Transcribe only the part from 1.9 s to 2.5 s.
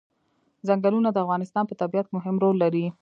کې مهم